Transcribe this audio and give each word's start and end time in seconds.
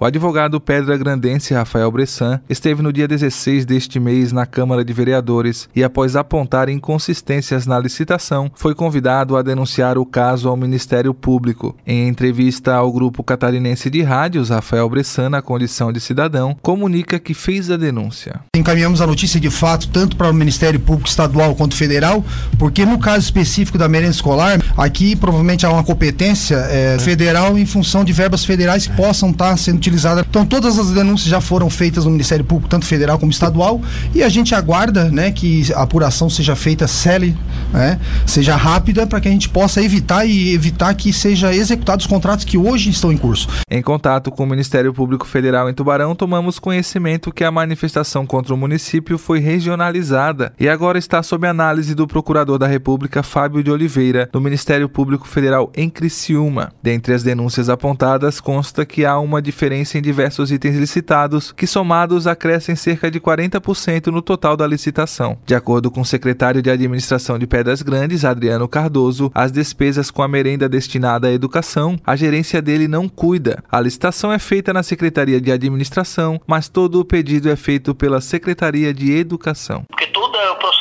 O 0.00 0.04
advogado 0.04 0.60
Pedra 0.60 0.96
Grandense 0.96 1.52
Rafael 1.52 1.90
Bressan 1.90 2.40
esteve 2.48 2.82
no 2.82 2.92
dia 2.92 3.08
16 3.08 3.66
deste 3.66 3.98
mês 3.98 4.30
na 4.30 4.46
Câmara 4.46 4.84
de 4.84 4.92
Vereadores 4.92 5.68
e, 5.74 5.82
após 5.82 6.14
apontar 6.14 6.68
inconsistências 6.68 7.66
na 7.66 7.76
licitação, 7.80 8.48
foi 8.54 8.76
convidado 8.76 9.36
a 9.36 9.42
denunciar 9.42 9.98
o 9.98 10.06
caso 10.06 10.48
ao 10.48 10.56
Ministério 10.56 11.12
Público. 11.12 11.74
Em 11.84 12.06
entrevista 12.06 12.76
ao 12.76 12.92
grupo 12.92 13.24
catarinense 13.24 13.90
de 13.90 14.00
rádios, 14.00 14.50
Rafael 14.50 14.88
Bressan, 14.88 15.30
na 15.30 15.42
condição 15.42 15.92
de 15.92 15.98
cidadão, 15.98 16.56
comunica 16.62 17.18
que 17.18 17.34
fez 17.34 17.68
a 17.68 17.76
denúncia. 17.76 18.38
Encaminhamos 18.54 19.00
a 19.00 19.06
notícia 19.06 19.40
de 19.40 19.50
fato 19.50 19.88
tanto 19.88 20.16
para 20.16 20.30
o 20.30 20.32
Ministério 20.32 20.78
Público 20.78 21.08
Estadual 21.08 21.56
quanto 21.56 21.74
Federal, 21.74 22.24
porque 22.56 22.86
no 22.86 23.00
caso 23.00 23.24
específico 23.24 23.76
da 23.76 23.88
merenda 23.88 24.12
escolar, 24.12 24.60
aqui 24.76 25.16
provavelmente 25.16 25.66
há 25.66 25.72
uma 25.72 25.82
competência 25.82 26.54
é, 26.70 26.98
federal 27.00 27.58
em 27.58 27.66
função 27.66 28.04
de 28.04 28.12
verbas 28.12 28.44
federais 28.44 28.86
que 28.86 28.94
possam 28.94 29.30
estar 29.30 29.56
sendo 29.56 29.87
utilizada. 29.88 30.24
Então 30.28 30.46
todas 30.46 30.78
as 30.78 30.90
denúncias 30.90 31.28
já 31.28 31.40
foram 31.40 31.68
feitas 31.68 32.04
no 32.04 32.10
Ministério 32.10 32.44
Público, 32.44 32.68
tanto 32.68 32.86
federal 32.86 33.18
como 33.18 33.32
estadual, 33.32 33.80
e 34.14 34.22
a 34.22 34.28
gente 34.28 34.54
aguarda, 34.54 35.10
né, 35.10 35.30
que 35.30 35.72
a 35.74 35.82
apuração 35.82 36.30
seja 36.30 36.54
feita 36.54 36.86
cele, 36.86 37.36
né, 37.72 37.98
seja 38.26 38.56
rápida 38.56 39.06
para 39.06 39.20
que 39.20 39.28
a 39.28 39.30
gente 39.30 39.48
possa 39.48 39.82
evitar 39.82 40.24
e 40.24 40.54
evitar 40.54 40.94
que 40.94 41.12
seja 41.12 41.54
executados 41.54 42.04
os 42.04 42.10
contratos 42.10 42.44
que 42.44 42.56
hoje 42.56 42.90
estão 42.90 43.12
em 43.12 43.16
curso. 43.16 43.48
Em 43.70 43.82
contato 43.82 44.30
com 44.30 44.44
o 44.44 44.46
Ministério 44.46 44.92
Público 44.92 45.26
Federal 45.26 45.68
em 45.68 45.74
Tubarão, 45.74 46.14
tomamos 46.14 46.58
conhecimento 46.58 47.32
que 47.32 47.44
a 47.44 47.50
manifestação 47.50 48.26
contra 48.26 48.54
o 48.54 48.56
município 48.56 49.18
foi 49.18 49.40
regionalizada 49.40 50.52
e 50.58 50.68
agora 50.68 50.98
está 50.98 51.22
sob 51.22 51.46
análise 51.46 51.94
do 51.94 52.06
Procurador 52.06 52.58
da 52.58 52.66
República 52.66 53.22
Fábio 53.22 53.62
de 53.62 53.70
Oliveira, 53.70 54.28
do 54.32 54.40
Ministério 54.40 54.88
Público 54.88 55.26
Federal 55.26 55.70
em 55.76 55.90
Criciúma. 55.90 56.72
Dentre 56.82 57.14
as 57.14 57.22
denúncias 57.22 57.68
apontadas, 57.68 58.40
consta 58.40 58.86
que 58.86 59.04
há 59.04 59.18
uma 59.18 59.42
diferença 59.42 59.98
em 59.98 60.02
diversos 60.02 60.50
itens 60.50 60.76
licitados, 60.76 61.52
que 61.52 61.66
somados 61.66 62.26
acrescem 62.26 62.76
cerca 62.76 63.10
de 63.10 63.20
40% 63.20 64.06
no 64.06 64.22
total 64.22 64.56
da 64.56 64.66
licitação. 64.66 65.38
De 65.44 65.54
acordo 65.54 65.90
com 65.90 66.00
o 66.00 66.06
secretário 66.06 66.62
de 66.62 66.70
Administração 66.70 67.38
de 67.38 67.46
Pedras 67.58 67.82
Grandes, 67.82 68.24
Adriano 68.24 68.68
Cardoso, 68.68 69.32
as 69.34 69.50
despesas 69.50 70.12
com 70.12 70.22
a 70.22 70.28
merenda 70.28 70.68
destinada 70.68 71.26
à 71.26 71.32
educação, 71.32 71.98
a 72.06 72.14
gerência 72.14 72.62
dele 72.62 72.86
não 72.86 73.08
cuida. 73.08 73.64
A 73.68 73.80
licitação 73.80 74.32
é 74.32 74.38
feita 74.38 74.72
na 74.72 74.84
Secretaria 74.84 75.40
de 75.40 75.50
Administração, 75.50 76.40
mas 76.46 76.68
todo 76.68 77.00
o 77.00 77.04
pedido 77.04 77.50
é 77.50 77.56
feito 77.56 77.96
pela 77.96 78.20
Secretaria 78.20 78.94
de 78.94 79.10
Educação. 79.10 79.82
Porque 79.88 80.06
o 80.48 80.54
processo 80.54 80.77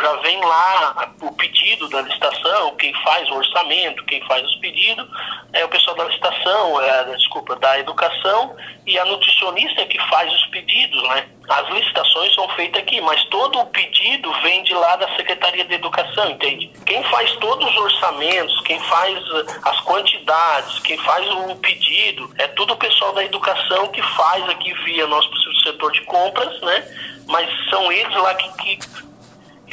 já 0.00 0.16
vem 0.16 0.38
lá 0.44 1.12
o 1.20 1.32
pedido 1.32 1.88
da 1.88 2.02
licitação, 2.02 2.76
quem 2.76 2.92
faz 3.02 3.28
o 3.30 3.34
orçamento, 3.34 4.04
quem 4.04 4.20
faz 4.26 4.44
os 4.46 4.56
pedidos, 4.56 5.06
é 5.52 5.64
o 5.64 5.68
pessoal 5.68 5.96
da 5.96 6.04
licitação, 6.04 6.80
é, 6.80 7.04
desculpa, 7.16 7.56
da 7.56 7.78
educação 7.78 8.56
e 8.86 8.98
a 8.98 9.04
nutricionista 9.04 9.82
é 9.82 9.86
que 9.86 9.98
faz 10.08 10.32
os 10.32 10.46
pedidos, 10.46 11.02
né? 11.08 11.28
As 11.48 11.68
licitações 11.70 12.34
são 12.34 12.48
feitas 12.50 12.82
aqui, 12.82 13.00
mas 13.00 13.22
todo 13.24 13.58
o 13.58 13.66
pedido 13.66 14.32
vem 14.42 14.62
de 14.62 14.74
lá 14.74 14.96
da 14.96 15.14
Secretaria 15.16 15.64
de 15.64 15.74
Educação, 15.74 16.30
entende? 16.30 16.70
Quem 16.86 17.02
faz 17.04 17.30
todos 17.36 17.68
os 17.68 17.76
orçamentos, 17.76 18.60
quem 18.62 18.80
faz 18.80 19.18
as 19.64 19.80
quantidades, 19.80 20.78
quem 20.80 20.96
faz 20.98 21.28
o 21.30 21.56
pedido, 21.56 22.30
é 22.38 22.46
tudo 22.48 22.74
o 22.74 22.76
pessoal 22.76 23.12
da 23.12 23.24
educação 23.24 23.88
que 23.88 24.02
faz 24.02 24.48
aqui 24.48 24.72
via 24.84 25.06
nosso 25.06 25.30
setor 25.62 25.92
de 25.92 26.00
compras, 26.02 26.60
né? 26.60 26.84
Mas 27.26 27.48
são 27.70 27.90
eles 27.92 28.14
lá 28.14 28.34
que, 28.34 28.78
que 28.78 29.11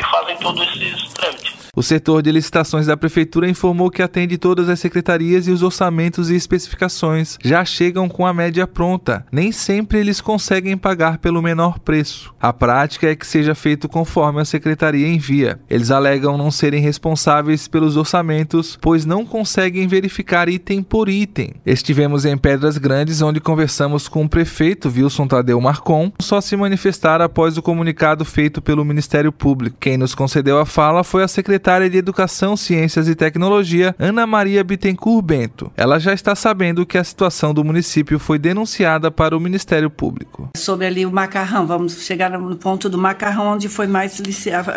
fazem 0.10 0.38
todos 0.38 0.62
esses 0.68 1.14
trâmites. 1.14 1.59
O 1.76 1.84
setor 1.84 2.22
de 2.22 2.32
licitações 2.32 2.88
da 2.88 2.98
Prefeitura 2.98 3.48
informou 3.48 3.92
que 3.92 4.02
atende 4.02 4.38
todas 4.38 4.70
as 4.70 4.80
secretarias 4.80 5.48
e 5.48 5.52
os 5.52 5.62
orçamentos 5.62 6.30
e 6.30 6.36
especificações 6.36 7.38
já 7.44 7.64
chegam 7.64 8.10
com 8.10 8.26
a 8.26 8.34
média 8.34 8.66
pronta. 8.66 9.26
Nem 9.32 9.52
sempre 9.52 10.00
eles 10.00 10.20
conseguem 10.20 10.76
pagar 10.76 11.20
pelo 11.20 11.42
menor 11.42 11.80
preço. 11.80 12.34
A 12.42 12.52
prática 12.52 13.08
é 13.08 13.16
que 13.16 13.26
seja 13.26 13.54
feito 13.54 13.88
conforme 13.88 14.42
a 14.42 14.46
secretaria 14.46 15.08
envia. 15.08 15.60
Eles 15.70 15.92
alegam 15.92 16.38
não 16.38 16.50
serem 16.50 16.82
responsáveis 16.82 17.68
pelos 17.68 17.96
orçamentos, 17.96 18.78
pois 18.82 19.06
não 19.06 19.26
conseguem 19.26 19.88
verificar 19.88 20.50
item 20.50 20.82
por 20.82 21.08
item. 21.08 21.54
Estivemos 21.66 22.26
em 22.26 22.38
Pedras 22.38 22.78
Grandes, 22.78 23.22
onde 23.22 23.40
conversamos 23.40 24.08
com 24.08 24.24
o 24.24 24.30
prefeito 24.30 24.90
Wilson 24.90 25.28
Tadeu 25.28 25.62
Marcon, 25.62 26.12
só 26.20 26.42
se 26.42 26.58
manifestar 26.58 27.22
após 27.22 27.58
o 27.58 27.62
comunicado 27.62 28.26
feito 28.26 28.62
pelo 28.62 28.84
Ministério 28.84 29.32
Público. 29.32 29.78
Quem 29.80 29.98
nos 29.98 30.16
concedeu 30.16 30.60
a 30.60 30.66
fala 30.66 31.04
foi 31.04 31.24
a 31.24 31.28
secretária 31.28 31.59
secretária 31.60 31.90
de 31.90 31.98
Educação, 31.98 32.56
Ciências 32.56 33.10
e 33.10 33.16
Tecnologia, 33.16 33.94
Ana 34.00 34.26
Maria 34.26 34.64
Bittencourt 34.64 35.26
Bento. 35.26 35.72
Ela 35.76 36.00
já 36.00 36.14
está 36.14 36.34
sabendo 36.34 36.86
que 36.86 36.98
a 36.98 37.04
situação 37.04 37.54
do 37.54 37.66
município 37.66 38.18
foi 38.18 38.40
denunciada 38.40 39.12
para 39.12 39.36
o 39.36 39.40
Ministério 39.40 39.90
Público. 39.90 40.50
Sobre 40.56 40.86
ali 40.86 41.06
o 41.06 41.12
macarrão, 41.12 41.68
vamos 41.68 42.06
chegar 42.06 42.32
no 42.32 42.56
ponto 42.56 42.88
do 42.90 42.98
macarrão, 42.98 43.56
onde 43.56 43.68
foi 43.68 43.88
mais 43.88 44.22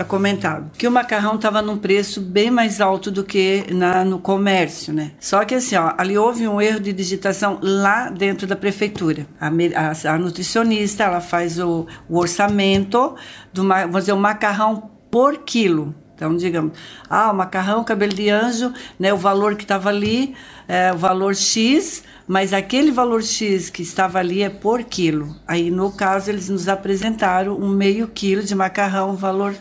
comentado. 0.09 0.73
Que 0.77 0.89
o 0.89 0.91
macarrão 0.91 1.37
estava 1.37 1.63
num 1.63 1.79
preço 1.79 2.21
bem 2.21 2.51
mais 2.51 2.81
alto 2.81 3.13
do 3.13 3.23
que 3.23 3.65
na, 3.71 4.05
no 4.05 4.19
comércio, 4.19 4.93
né? 4.93 5.13
Só 5.21 5.45
que 5.45 5.55
assim, 5.55 5.77
ó, 5.77 5.93
ali 5.97 6.19
houve 6.19 6.49
um 6.49 6.61
erro 6.61 6.81
de 6.81 6.93
digitação 6.93 7.61
lá 7.63 8.11
dentro 8.11 8.45
da 8.45 8.57
prefeitura. 8.57 9.25
A, 9.41 9.47
a, 9.47 10.15
a 10.15 10.19
nutricionista, 10.19 11.05
ela 11.05 11.21
faz 11.21 11.61
o, 11.61 11.87
o 12.09 12.19
orçamento 12.19 13.15
do, 13.53 13.63
vamos 13.69 14.01
dizer, 14.01 14.13
o 14.13 14.19
macarrão 14.19 14.91
por 15.13 15.39
quilo. 15.45 15.95
Então, 16.15 16.37
digamos, 16.37 16.73
ah, 17.09 17.31
o 17.31 17.35
macarrão, 17.35 17.83
cabelo 17.83 18.15
de 18.15 18.29
anjo, 18.29 18.73
né, 18.99 19.13
o 19.13 19.17
valor 19.17 19.57
que 19.57 19.65
estava 19.65 19.89
ali, 19.89 20.35
é 20.69 20.93
o 20.93 20.97
valor 20.97 21.35
X, 21.35 22.05
mas 22.27 22.53
aquele 22.53 22.91
valor 22.91 23.23
X 23.23 23.69
que 23.69 23.83
estava 23.83 24.19
ali 24.19 24.43
é 24.43 24.51
por 24.51 24.85
quilo. 24.85 25.35
Aí, 25.47 25.71
no 25.71 25.91
caso, 25.91 26.31
eles 26.31 26.49
nos 26.49 26.69
apresentaram 26.69 27.57
um 27.57 27.69
meio 27.69 28.07
quilo 28.09 28.43
de 28.43 28.55
macarrão, 28.55 29.17
valor 29.17 29.55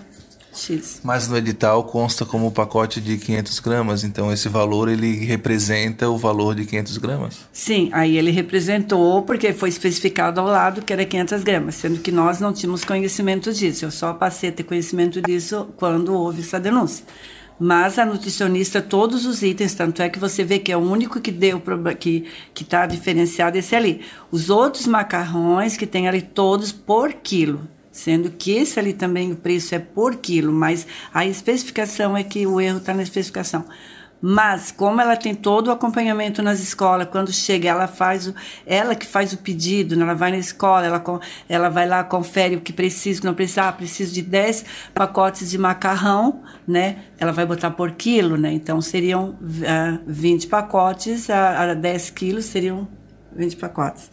X. 0.53 0.99
Mas 1.03 1.27
no 1.27 1.37
edital 1.37 1.83
consta 1.85 2.25
como 2.25 2.51
pacote 2.51 2.99
de 2.99 3.17
500 3.17 3.59
gramas, 3.59 4.03
então 4.03 4.31
esse 4.31 4.49
valor 4.49 4.89
ele 4.89 5.25
representa 5.25 6.09
o 6.09 6.17
valor 6.17 6.55
de 6.55 6.65
500 6.65 6.97
gramas? 6.97 7.37
Sim, 7.51 7.89
aí 7.93 8.17
ele 8.17 8.31
representou 8.31 9.21
porque 9.21 9.53
foi 9.53 9.69
especificado 9.69 10.39
ao 10.39 10.47
lado 10.47 10.81
que 10.81 10.91
era 10.91 11.05
500 11.05 11.43
gramas, 11.43 11.75
sendo 11.75 11.99
que 11.99 12.11
nós 12.11 12.39
não 12.39 12.51
tínhamos 12.51 12.83
conhecimento 12.83 13.53
disso. 13.53 13.85
Eu 13.85 13.91
só 13.91 14.13
passei 14.13 14.49
a 14.49 14.53
ter 14.53 14.63
conhecimento 14.63 15.21
disso 15.21 15.69
quando 15.77 16.13
houve 16.13 16.41
essa 16.41 16.59
denúncia. 16.59 17.05
Mas 17.63 17.99
a 17.99 18.05
nutricionista, 18.05 18.81
todos 18.81 19.23
os 19.25 19.43
itens, 19.43 19.75
tanto 19.75 20.01
é 20.01 20.09
que 20.09 20.17
você 20.17 20.43
vê 20.43 20.57
que 20.57 20.71
é 20.71 20.77
o 20.77 20.79
único 20.79 21.21
que 21.21 21.31
deu 21.31 21.61
que 21.99 22.25
que 22.55 22.63
está 22.63 22.87
diferenciado 22.87 23.55
esse 23.55 23.75
ali. 23.75 24.01
Os 24.31 24.49
outros 24.49 24.87
macarrões 24.87 25.77
que 25.77 25.85
tem 25.85 26.07
ali 26.07 26.23
todos 26.23 26.71
por 26.71 27.13
quilo 27.13 27.67
sendo 27.91 28.31
que 28.31 28.51
esse 28.51 28.79
ali 28.79 28.93
também 28.93 29.31
o 29.31 29.35
preço 29.35 29.75
é 29.75 29.79
por 29.79 30.15
quilo, 30.15 30.53
mas 30.53 30.87
a 31.13 31.25
especificação 31.25 32.15
é 32.15 32.23
que 32.23 32.47
o 32.47 32.59
erro 32.59 32.77
está 32.77 32.93
na 32.93 33.03
especificação. 33.03 33.65
Mas 34.21 34.71
como 34.71 35.01
ela 35.01 35.17
tem 35.17 35.33
todo 35.33 35.67
o 35.67 35.71
acompanhamento 35.71 36.43
nas 36.43 36.59
escolas, 36.59 37.07
quando 37.09 37.33
chega 37.33 37.69
ela 37.69 37.87
faz 37.87 38.27
o, 38.27 38.35
ela 38.67 38.93
que 38.93 39.05
faz 39.05 39.33
o 39.33 39.37
pedido, 39.37 39.99
ela 39.99 40.13
vai 40.13 40.29
na 40.29 40.37
escola, 40.37 40.85
ela, 40.85 41.03
ela 41.49 41.69
vai 41.69 41.87
lá 41.87 42.03
confere 42.03 42.55
o 42.55 42.61
que 42.61 42.71
precisa, 42.71 43.17
o 43.17 43.21
que 43.21 43.27
não 43.27 43.33
precisa, 43.33 43.63
ah, 43.63 43.71
preciso 43.71 44.13
de 44.13 44.21
10 44.21 44.63
pacotes 44.93 45.49
de 45.49 45.57
macarrão, 45.57 46.43
né? 46.67 46.97
Ela 47.17 47.31
vai 47.31 47.47
botar 47.47 47.71
por 47.71 47.91
quilo, 47.93 48.37
né? 48.37 48.53
Então 48.53 48.79
seriam 48.79 49.35
ah, 49.67 49.97
20 50.05 50.45
pacotes 50.47 51.27
a, 51.27 51.71
a 51.71 51.73
10 51.73 52.11
quilos 52.11 52.45
seriam 52.45 52.87
20 53.35 53.57
pacotes. 53.57 54.11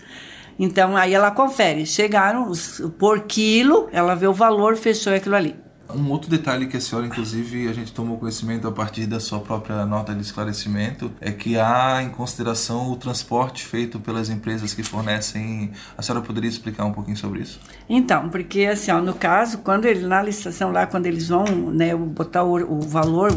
Então 0.58 0.96
aí 0.96 1.14
ela 1.14 1.30
confere, 1.30 1.86
chegaram 1.86 2.48
os, 2.48 2.82
por 2.98 3.20
quilo, 3.20 3.88
ela 3.92 4.14
vê 4.14 4.26
o 4.26 4.32
valor, 4.32 4.76
fechou 4.76 5.14
aquilo 5.14 5.36
ali. 5.36 5.54
Um 5.94 6.10
outro 6.10 6.28
detalhe 6.28 6.66
que 6.66 6.76
a 6.76 6.80
senhora, 6.80 7.06
inclusive, 7.06 7.66
a 7.66 7.72
gente 7.72 7.92
tomou 7.92 8.19
conhecimento 8.19 8.69
a 8.69 8.72
partir 8.72 9.06
da 9.06 9.19
sua 9.19 9.41
própria 9.41 9.86
nota 9.86 10.14
de 10.14 10.20
esclarecimento, 10.20 11.10
é 11.19 11.32
que 11.32 11.58
há 11.58 12.02
em 12.02 12.10
consideração 12.10 12.92
o 12.92 12.96
transporte 12.96 13.64
feito 13.64 13.98
pelas 13.98 14.28
empresas 14.28 14.74
que 14.74 14.82
fornecem. 14.82 15.72
A 15.96 16.02
senhora 16.02 16.22
poderia 16.22 16.49
explicar 16.49 16.84
um 16.84 16.93
pouquinho 16.93 17.16
sobre 17.16 17.40
isso? 17.40 17.58
Então, 17.88 18.28
porque 18.28 18.66
assim, 18.66 18.90
ó, 18.90 19.00
no 19.00 19.14
caso, 19.14 19.58
quando 19.58 19.87
ele 19.87 20.06
na 20.06 20.22
licitação 20.22 20.70
lá, 20.70 20.87
quando 20.87 21.06
eles 21.06 21.28
vão, 21.28 21.46
né, 21.46 21.96
botar 21.96 22.44
o, 22.44 22.56
o 22.70 22.81
valor, 22.82 23.31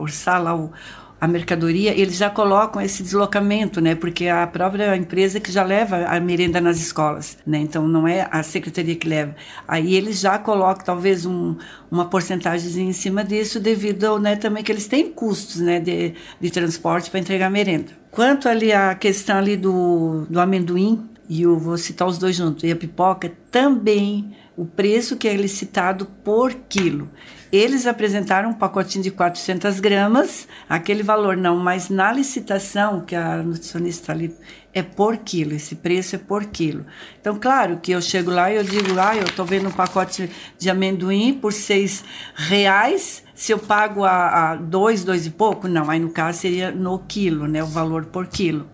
orçar 0.00 0.42
lá 0.42 0.54
o 0.54 0.72
a 1.20 1.28
mercadoria, 1.28 1.92
eles 1.92 2.16
já 2.16 2.30
colocam 2.30 2.80
esse 2.80 3.02
deslocamento, 3.02 3.80
né? 3.80 3.94
Porque 3.94 4.26
a 4.26 4.46
própria 4.46 4.96
empresa 4.96 5.38
que 5.38 5.52
já 5.52 5.62
leva 5.62 6.06
a 6.06 6.18
merenda 6.18 6.60
nas 6.60 6.78
escolas, 6.78 7.36
né? 7.46 7.58
Então 7.58 7.86
não 7.86 8.08
é 8.08 8.26
a 8.30 8.42
secretaria 8.42 8.96
que 8.96 9.06
leva. 9.06 9.36
Aí 9.68 9.94
eles 9.94 10.18
já 10.18 10.38
colocam 10.38 10.84
talvez 10.84 11.26
um, 11.26 11.56
uma 11.90 12.06
porcentagem 12.06 12.88
em 12.88 12.92
cima 12.94 13.22
disso, 13.22 13.60
devido 13.60 14.04
ao, 14.04 14.18
né, 14.18 14.34
também 14.36 14.64
que 14.64 14.72
eles 14.72 14.86
têm 14.86 15.10
custos, 15.10 15.60
né, 15.60 15.78
de, 15.78 16.14
de 16.40 16.50
transporte 16.50 17.10
para 17.10 17.20
entregar 17.20 17.50
merenda. 17.50 17.92
Quanto 18.10 18.48
ali 18.48 18.72
a 18.72 18.94
questão 18.94 19.36
ali 19.36 19.56
do, 19.56 20.26
do 20.28 20.40
amendoim, 20.40 21.09
e 21.30 21.42
eu 21.42 21.56
vou 21.56 21.78
citar 21.78 22.08
os 22.08 22.18
dois 22.18 22.34
juntos, 22.34 22.64
e 22.64 22.72
a 22.72 22.76
pipoca 22.76 23.32
também 23.52 24.34
o 24.56 24.66
preço 24.66 25.16
que 25.16 25.28
é 25.28 25.36
licitado 25.36 26.04
por 26.24 26.52
quilo. 26.68 27.08
Eles 27.52 27.86
apresentaram 27.86 28.50
um 28.50 28.54
pacotinho 28.54 29.04
de 29.04 29.12
400 29.12 29.78
gramas, 29.78 30.48
aquele 30.68 31.04
valor 31.04 31.36
não, 31.36 31.56
mas 31.56 31.88
na 31.88 32.12
licitação, 32.12 33.02
que 33.02 33.14
a 33.14 33.44
nutricionista 33.44 34.10
ali, 34.10 34.34
é 34.74 34.82
por 34.82 35.18
quilo, 35.18 35.54
esse 35.54 35.76
preço 35.76 36.16
é 36.16 36.18
por 36.18 36.46
quilo. 36.46 36.84
Então, 37.20 37.38
claro 37.38 37.78
que 37.78 37.92
eu 37.92 38.02
chego 38.02 38.32
lá 38.32 38.52
e 38.52 38.56
eu 38.56 38.64
digo, 38.64 38.98
ah, 38.98 39.16
eu 39.16 39.24
estou 39.24 39.46
vendo 39.46 39.68
um 39.68 39.72
pacote 39.72 40.28
de 40.58 40.68
amendoim 40.68 41.34
por 41.34 41.52
seis 41.52 42.04
reais, 42.34 43.22
se 43.36 43.52
eu 43.52 43.58
pago 43.58 44.04
a, 44.04 44.50
a 44.50 44.56
dois, 44.56 45.04
dois 45.04 45.26
e 45.26 45.30
pouco, 45.30 45.68
não, 45.68 45.88
aí 45.88 46.00
no 46.00 46.10
caso 46.10 46.40
seria 46.40 46.72
no 46.72 46.98
quilo, 46.98 47.46
né, 47.46 47.62
o 47.62 47.66
valor 47.66 48.06
por 48.06 48.26
quilo. 48.26 48.68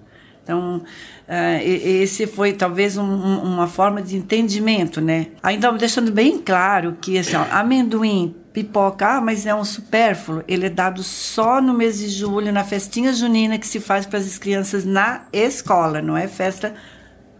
Então, 0.46 0.76
uh, 0.76 1.60
esse 1.60 2.24
foi 2.24 2.52
talvez 2.52 2.96
um, 2.96 3.02
uma 3.02 3.66
forma 3.66 4.00
de 4.00 4.16
entendimento, 4.16 5.00
né? 5.00 5.26
Ainda 5.42 5.72
deixando 5.72 6.12
bem 6.12 6.38
claro 6.38 6.96
que 7.00 7.18
assim, 7.18 7.34
ó, 7.34 7.44
amendoim, 7.50 8.32
pipoca, 8.52 9.16
ah, 9.16 9.20
mas 9.20 9.44
é 9.44 9.52
um 9.52 9.64
supérfluo, 9.64 10.44
ele 10.46 10.66
é 10.66 10.70
dado 10.70 11.02
só 11.02 11.60
no 11.60 11.74
mês 11.74 11.98
de 11.98 12.08
julho, 12.08 12.52
na 12.52 12.62
festinha 12.62 13.12
junina 13.12 13.58
que 13.58 13.66
se 13.66 13.80
faz 13.80 14.06
para 14.06 14.20
as 14.20 14.38
crianças 14.38 14.84
na 14.84 15.22
escola, 15.32 16.00
não 16.00 16.16
é 16.16 16.28
festa 16.28 16.72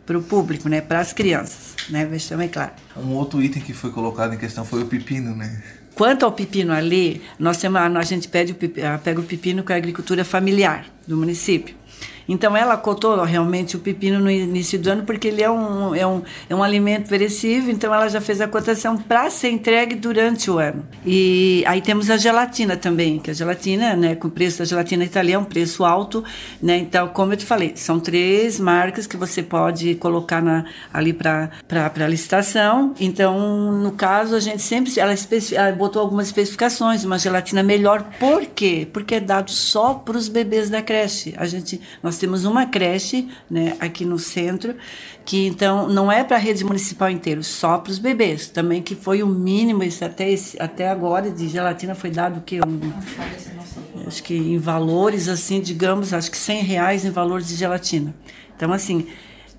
para 0.04 0.18
o 0.18 0.22
público, 0.22 0.68
né? 0.68 0.80
Para 0.80 0.98
as 0.98 1.12
crianças, 1.12 1.76
né? 1.88 2.04
Deixa 2.06 2.36
bem 2.36 2.48
claro. 2.48 2.72
Um 2.96 3.12
outro 3.12 3.40
item 3.40 3.62
que 3.62 3.72
foi 3.72 3.92
colocado 3.92 4.34
em 4.34 4.36
questão 4.36 4.64
foi 4.64 4.82
o 4.82 4.86
pepino, 4.86 5.32
né? 5.32 5.62
Quanto 5.94 6.24
ao 6.24 6.32
pepino 6.32 6.72
ali, 6.72 7.22
nós 7.38 7.56
temos, 7.56 7.80
a 7.80 8.02
gente 8.02 8.28
pede 8.28 8.50
o 8.50 8.54
pepino, 8.56 8.98
pega 8.98 9.20
o 9.20 9.22
pepino 9.22 9.62
com 9.62 9.72
a 9.72 9.76
agricultura 9.76 10.24
familiar 10.24 10.86
do 11.06 11.16
município. 11.16 11.74
Então 12.28 12.56
ela 12.56 12.76
cotou 12.76 13.22
realmente 13.22 13.76
o 13.76 13.78
pepino 13.78 14.18
no 14.18 14.30
início 14.30 14.78
do 14.78 14.90
ano 14.90 15.02
porque 15.04 15.28
ele 15.28 15.42
é 15.42 15.50
um, 15.50 15.94
é 15.94 16.06
um, 16.06 16.22
é 16.48 16.54
um 16.54 16.62
alimento 16.62 17.08
perecível, 17.08 17.72
então 17.72 17.94
ela 17.94 18.08
já 18.08 18.20
fez 18.20 18.40
a 18.40 18.48
cotação 18.48 18.96
para 18.96 19.30
ser 19.30 19.50
entregue 19.50 19.94
durante 19.94 20.50
o 20.50 20.58
ano. 20.58 20.84
E 21.04 21.62
aí 21.66 21.80
temos 21.80 22.10
a 22.10 22.16
gelatina 22.16 22.76
também, 22.76 23.18
que 23.18 23.30
a 23.30 23.34
gelatina, 23.34 23.94
né, 23.94 24.14
com 24.14 24.28
o 24.28 24.30
preço 24.30 24.58
da 24.58 24.64
gelatina 24.64 25.04
italiana 25.04 25.26
é 25.36 25.38
um 25.38 25.44
preço 25.44 25.84
alto, 25.84 26.24
né? 26.62 26.76
Então, 26.78 27.08
como 27.08 27.32
eu 27.32 27.36
te 27.36 27.44
falei, 27.44 27.72
são 27.74 27.98
três 27.98 28.60
marcas 28.60 29.06
que 29.06 29.16
você 29.16 29.42
pode 29.42 29.96
colocar 29.96 30.40
na, 30.40 30.64
ali 30.92 31.12
para 31.12 31.50
a 31.68 32.06
licitação. 32.06 32.94
Então, 33.00 33.72
no 33.72 33.92
caso, 33.92 34.34
a 34.34 34.40
gente 34.40 34.62
sempre 34.62 34.92
ela, 34.98 35.14
ela 35.52 35.72
botou 35.72 36.00
algumas 36.00 36.26
especificações, 36.26 37.04
uma 37.04 37.18
gelatina 37.18 37.62
melhor, 37.62 38.04
por 38.18 38.46
quê? 38.46 38.86
Porque 38.92 39.16
é 39.16 39.20
dado 39.20 39.50
só 39.50 39.94
para 39.94 40.16
os 40.16 40.28
bebês 40.28 40.70
da 40.70 40.80
creche. 40.80 41.34
A 41.36 41.46
gente 41.46 41.80
nós 42.02 42.15
nós 42.16 42.18
temos 42.18 42.44
uma 42.46 42.64
creche 42.64 43.28
né, 43.50 43.76
aqui 43.78 44.02
no 44.06 44.18
centro, 44.18 44.74
que 45.22 45.46
então 45.46 45.86
não 45.86 46.10
é 46.10 46.24
para 46.24 46.36
a 46.36 46.40
rede 46.40 46.64
municipal 46.64 47.10
inteira, 47.10 47.42
só 47.42 47.76
para 47.76 47.90
os 47.90 47.98
bebês. 47.98 48.48
Também 48.48 48.82
que 48.82 48.94
foi 48.94 49.22
o 49.22 49.26
mínimo, 49.26 49.82
até, 50.02 50.30
esse, 50.30 50.60
até 50.60 50.88
agora, 50.88 51.30
de 51.30 51.46
gelatina 51.46 51.94
foi 51.94 52.10
dado 52.10 52.38
o 52.38 52.40
quê? 52.40 52.60
Um, 52.66 54.06
acho 54.06 54.22
que 54.22 54.34
em 54.34 54.56
valores, 54.56 55.28
assim, 55.28 55.60
digamos, 55.60 56.14
acho 56.14 56.30
que 56.30 56.38
100 56.38 56.62
reais 56.62 57.04
em 57.04 57.10
valores 57.10 57.48
de 57.48 57.54
gelatina. 57.54 58.14
Então, 58.56 58.72
assim, 58.72 59.06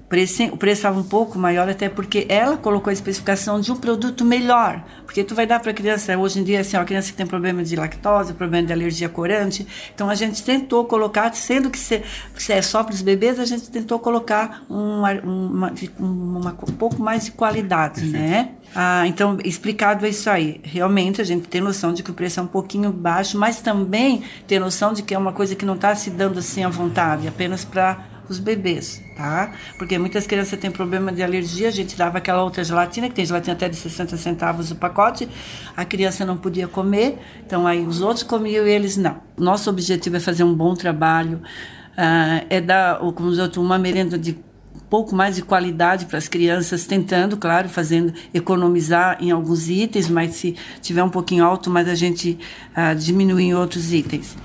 preço, 0.07 0.43
o 0.45 0.57
preço 0.57 0.79
estava 0.79 0.99
um 0.99 1.03
pouco 1.03 1.37
maior, 1.37 1.67
até 1.69 1.89
porque 1.89 2.25
ela 2.29 2.57
colocou 2.57 2.89
a 2.89 2.93
especificação 2.93 3.59
de 3.59 3.71
um 3.71 3.75
produto 3.75 4.23
melhor. 4.23 4.83
Porque 5.05 5.23
tu 5.23 5.35
vai 5.35 5.45
dar 5.45 5.59
para 5.59 5.71
a 5.71 5.73
criança, 5.73 6.17
hoje 6.17 6.39
em 6.39 6.43
dia, 6.43 6.61
assim, 6.61 6.77
a 6.77 6.83
criança 6.83 7.11
que 7.11 7.17
tem 7.17 7.25
problema 7.25 7.63
de 7.63 7.75
lactose, 7.75 8.33
problema 8.33 8.67
de 8.67 8.73
alergia 8.73 9.09
corante. 9.09 9.67
Então 9.93 10.09
a 10.09 10.15
gente 10.15 10.43
tentou 10.43 10.85
colocar, 10.85 11.33
sendo 11.33 11.69
que 11.69 11.77
se, 11.77 12.01
se 12.35 12.53
é 12.53 12.61
só 12.61 12.83
para 12.83 12.93
os 12.93 13.01
bebês, 13.01 13.39
a 13.39 13.45
gente 13.45 13.69
tentou 13.69 13.99
colocar 13.99 14.63
uma, 14.69 15.11
uma, 15.21 15.73
uma, 15.99 16.51
um 16.51 16.73
pouco 16.73 17.01
mais 17.01 17.25
de 17.25 17.31
qualidade, 17.31 18.01
Perfeito. 18.01 18.17
né? 18.17 18.49
Ah, 18.75 19.07
então, 19.07 19.37
explicado 19.43 20.05
é 20.05 20.09
isso 20.09 20.29
aí. 20.29 20.59
Realmente 20.63 21.21
a 21.21 21.23
gente 21.23 21.47
tem 21.47 21.61
noção 21.61 21.93
de 21.93 22.03
que 22.03 22.11
o 22.11 22.13
preço 22.13 22.39
é 22.39 22.43
um 22.43 22.47
pouquinho 22.47 22.91
baixo, 22.91 23.37
mas 23.37 23.59
também 23.61 24.23
tem 24.45 24.59
noção 24.59 24.93
de 24.93 25.03
que 25.03 25.13
é 25.13 25.17
uma 25.17 25.33
coisa 25.33 25.55
que 25.55 25.65
não 25.65 25.75
está 25.75 25.95
se 25.95 26.09
dando 26.09 26.39
assim 26.39 26.63
à 26.63 26.69
vontade, 26.69 27.27
apenas 27.27 27.65
para 27.65 28.16
os 28.29 28.39
bebês, 28.39 29.01
tá? 29.15 29.53
Porque 29.77 29.97
muitas 29.97 30.27
crianças 30.27 30.59
têm 30.59 30.71
problema 30.71 31.11
de 31.11 31.23
alergia, 31.23 31.67
a 31.67 31.71
gente 31.71 31.95
dava 31.97 32.17
aquela 32.17 32.43
outra 32.43 32.63
gelatina, 32.63 33.07
que 33.09 33.15
tem 33.15 33.25
gelatina 33.25 33.53
até 33.53 33.69
de 33.69 33.75
60 33.75 34.17
centavos 34.17 34.71
o 34.71 34.75
pacote, 34.75 35.27
a 35.75 35.85
criança 35.85 36.25
não 36.25 36.37
podia 36.37 36.67
comer, 36.67 37.17
então 37.45 37.65
aí 37.65 37.85
os 37.85 38.01
outros 38.01 38.23
comiam 38.23 38.65
e 38.65 38.69
eles 38.69 38.97
não. 38.97 39.17
Nosso 39.37 39.69
objetivo 39.69 40.17
é 40.17 40.19
fazer 40.19 40.43
um 40.43 40.53
bom 40.53 40.75
trabalho, 40.75 41.41
uh, 41.93 42.45
é 42.49 42.61
dar, 42.61 42.99
como 42.99 43.29
os 43.29 43.39
outros, 43.39 43.63
uma 43.63 43.77
merenda 43.77 44.17
de 44.17 44.37
pouco 44.89 45.15
mais 45.15 45.35
de 45.35 45.41
qualidade 45.41 46.05
para 46.05 46.17
as 46.17 46.27
crianças, 46.27 46.85
tentando, 46.85 47.37
claro, 47.37 47.67
fazendo 47.67 48.13
economizar 48.33 49.17
em 49.19 49.31
alguns 49.31 49.67
itens, 49.69 50.09
mas 50.09 50.35
se 50.35 50.55
tiver 50.81 51.03
um 51.03 51.09
pouquinho 51.09 51.43
alto, 51.43 51.69
mas 51.69 51.87
a 51.87 51.95
gente 51.95 52.37
uh, 52.71 52.95
diminui 52.95 53.43
em 53.43 53.55
outros 53.55 53.91
itens. 53.91 54.35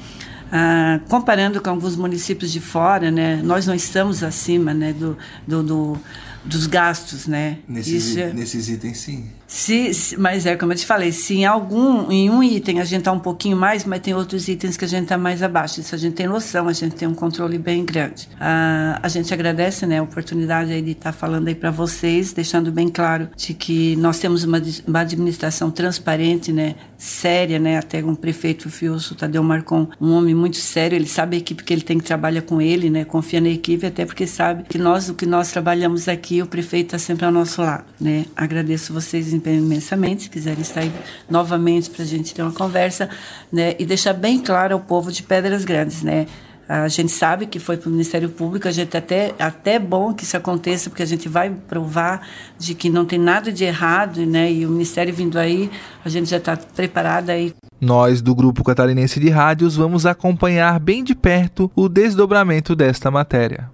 Ah, 0.54 1.00
comparando 1.08 1.62
com 1.62 1.70
alguns 1.70 1.96
municípios 1.96 2.52
de 2.52 2.60
fora, 2.60 3.10
né, 3.10 3.40
nós 3.42 3.66
não 3.66 3.74
estamos 3.74 4.22
acima 4.22 4.74
né, 4.74 4.92
do, 4.92 5.16
do, 5.48 5.62
do 5.62 6.00
dos 6.44 6.66
gastos, 6.66 7.26
né? 7.26 7.58
Nesses, 7.68 8.04
Isso 8.04 8.18
é... 8.20 8.32
nesses 8.32 8.68
itens, 8.68 8.98
sim. 8.98 9.30
Se, 9.52 9.92
se, 9.92 10.16
mas 10.16 10.46
é 10.46 10.56
como 10.56 10.72
eu 10.72 10.76
te 10.76 10.86
falei, 10.86 11.12
se 11.12 11.34
em 11.34 11.44
algum, 11.44 12.10
em 12.10 12.30
um 12.30 12.42
item 12.42 12.80
a 12.80 12.84
gente 12.84 13.00
está 13.00 13.12
um 13.12 13.18
pouquinho 13.18 13.54
mais, 13.54 13.84
mas 13.84 14.00
tem 14.00 14.14
outros 14.14 14.48
itens 14.48 14.78
que 14.78 14.84
a 14.86 14.88
gente 14.88 15.02
está 15.02 15.18
mais 15.18 15.42
abaixo. 15.42 15.78
Isso 15.78 15.94
a 15.94 15.98
gente 15.98 16.14
tem 16.14 16.26
noção, 16.26 16.68
a 16.68 16.72
gente 16.72 16.96
tem 16.96 17.06
um 17.06 17.14
controle 17.14 17.58
bem 17.58 17.84
grande. 17.84 18.30
Ah, 18.40 18.98
a 19.02 19.08
gente 19.08 19.32
agradece, 19.32 19.84
né, 19.84 19.98
a 19.98 20.02
oportunidade 20.02 20.80
de 20.80 20.92
estar 20.92 21.12
tá 21.12 21.18
falando 21.18 21.48
aí 21.48 21.54
para 21.54 21.70
vocês, 21.70 22.32
deixando 22.32 22.72
bem 22.72 22.88
claro 22.88 23.28
de 23.36 23.52
que 23.52 23.94
nós 23.96 24.18
temos 24.18 24.42
uma, 24.42 24.60
uma 24.86 25.00
administração 25.00 25.70
transparente, 25.70 26.50
né, 26.50 26.74
séria, 26.96 27.58
né, 27.58 27.76
até 27.76 28.02
um 28.02 28.14
prefeito 28.14 28.70
Filso 28.70 29.14
Tadeu 29.14 29.42
Marcon, 29.42 29.86
um 30.00 30.12
homem 30.12 30.34
muito 30.34 30.56
sério, 30.56 30.96
ele 30.96 31.06
sabe 31.06 31.36
a 31.36 31.38
equipe 31.38 31.62
que 31.62 31.74
ele 31.74 31.82
tem 31.82 31.98
que 31.98 32.04
trabalhar 32.04 32.42
com 32.42 32.62
ele, 32.62 32.88
né, 32.88 33.04
confia 33.04 33.40
na 33.40 33.50
equipe, 33.50 33.84
até 33.84 34.06
porque 34.06 34.26
sabe 34.26 34.62
que 34.66 34.78
nós, 34.78 35.10
o 35.10 35.14
que 35.14 35.26
nós 35.26 35.52
trabalhamos 35.52 36.08
aqui, 36.08 36.40
o 36.40 36.46
prefeito 36.46 36.86
está 36.86 36.98
sempre 36.98 37.26
ao 37.26 37.32
nosso 37.32 37.60
lado, 37.60 37.84
né. 38.00 38.24
Agradeço 38.34 38.94
vocês 38.94 39.32
imensamente, 39.50 40.24
se 40.24 40.30
quiserem 40.30 40.60
estar 40.62 40.80
aí 40.80 40.92
novamente 41.28 41.90
para 41.90 42.02
a 42.02 42.06
gente 42.06 42.34
ter 42.34 42.42
uma 42.42 42.52
conversa, 42.52 43.08
né, 43.52 43.74
e 43.78 43.86
deixar 43.86 44.12
bem 44.12 44.38
claro 44.38 44.74
ao 44.74 44.80
povo 44.80 45.10
de 45.10 45.22
Pedras 45.22 45.64
Grandes, 45.64 46.02
né, 46.02 46.26
a 46.68 46.88
gente 46.88 47.12
sabe 47.12 47.46
que 47.46 47.58
foi 47.58 47.76
para 47.76 47.88
o 47.88 47.92
Ministério 47.92 48.28
Público, 48.28 48.68
a 48.68 48.70
gente 48.70 48.96
até 48.96 49.34
até 49.38 49.78
bom 49.78 50.14
que 50.14 50.24
isso 50.24 50.36
aconteça, 50.36 50.88
porque 50.88 51.02
a 51.02 51.06
gente 51.06 51.28
vai 51.28 51.50
provar 51.50 52.26
de 52.58 52.74
que 52.74 52.88
não 52.88 53.04
tem 53.04 53.18
nada 53.18 53.52
de 53.52 53.64
errado, 53.64 54.24
né? 54.24 54.50
E 54.50 54.64
o 54.64 54.70
Ministério 54.70 55.12
vindo 55.12 55.38
aí, 55.38 55.70
a 56.04 56.08
gente 56.08 56.30
já 56.30 56.36
está 56.36 56.56
preparado 56.56 57.30
aí. 57.30 57.52
Nós 57.80 58.22
do 58.22 58.34
Grupo 58.34 58.62
Catarinense 58.62 59.18
de 59.18 59.28
Rádios 59.28 59.76
vamos 59.76 60.06
acompanhar 60.06 60.78
bem 60.78 61.02
de 61.02 61.14
perto 61.14 61.70
o 61.74 61.88
desdobramento 61.88 62.76
desta 62.76 63.10
matéria. 63.10 63.72